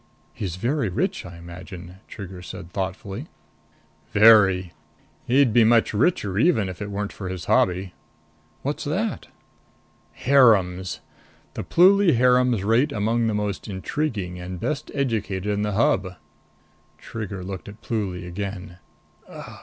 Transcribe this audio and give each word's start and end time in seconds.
"He's 0.33 0.55
very 0.55 0.89
rich, 0.89 1.27
I 1.27 1.37
imagine?" 1.37 1.97
Trigger 2.07 2.41
said 2.41 2.71
thoughtfully. 2.73 3.27
"Very. 4.13 4.73
He'd 5.27 5.53
be 5.53 5.63
much 5.63 5.93
richer 5.93 6.39
even 6.39 6.69
if 6.69 6.81
it 6.81 6.89
weren't 6.89 7.13
for 7.13 7.29
his 7.29 7.45
hobby." 7.45 7.93
"What's 8.63 8.83
that?" 8.83 9.27
"Harems. 10.13 11.01
The 11.53 11.63
Pluly 11.63 12.15
harems 12.15 12.63
rate 12.63 12.91
among 12.91 13.27
the 13.27 13.35
most 13.35 13.67
intriguing 13.67 14.39
and 14.39 14.59
best 14.59 14.89
educated 14.95 15.45
in 15.53 15.61
the 15.61 15.73
Hub." 15.73 16.15
Trigger 16.97 17.43
looked 17.43 17.69
at 17.69 17.81
Pluly 17.83 18.25
again. 18.25 18.79
"Ugh!" 19.29 19.59